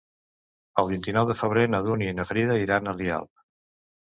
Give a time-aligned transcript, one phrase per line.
[0.83, 3.31] El vint-i-nou de febrer na Dúnia i na Frida iran a Rialp.